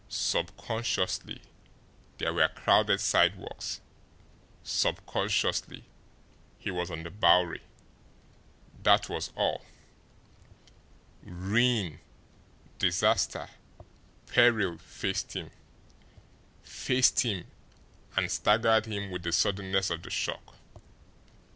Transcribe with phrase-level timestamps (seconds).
[0.09, 1.43] Subconsciously,
[2.17, 3.81] there were crowded sidewalks;
[4.63, 5.83] subconsciously,
[6.57, 7.61] he was on the Bowery
[8.81, 9.61] that was all.
[11.21, 11.99] Ruin,
[12.79, 13.47] disaster,
[14.25, 15.51] peril faced him
[16.63, 17.45] faced him,
[18.15, 20.55] and staggered him with the suddenness of the shock.